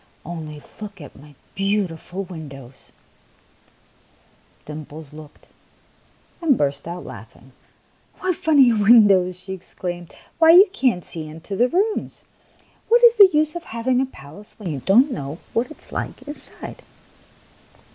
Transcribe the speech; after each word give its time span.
Only 0.25 0.63
look 0.81 0.99
at 0.99 1.15
my 1.15 1.35
beautiful 1.53 2.23
windows!" 2.23 2.91
Dimples 4.65 5.13
looked, 5.13 5.45
and 6.41 6.57
burst 6.57 6.87
out 6.87 7.05
laughing." 7.05 7.51
What 8.17 8.35
funny 8.35 8.73
windows!" 8.73 9.39
she 9.43 9.53
exclaimed." 9.53 10.11
Why, 10.39 10.53
you 10.53 10.67
can't 10.73 11.05
see 11.05 11.27
into 11.27 11.55
the 11.55 11.69
rooms! 11.69 12.23
What 12.89 13.03
is 13.03 13.17
the 13.17 13.29
use 13.31 13.55
of 13.55 13.65
having 13.65 14.01
a 14.01 14.07
palace 14.07 14.55
when 14.57 14.71
you 14.71 14.79
don't 14.79 15.11
know 15.11 15.37
what 15.53 15.69
it 15.69 15.77
is 15.77 15.91
like 15.91 16.23
inside 16.23 16.81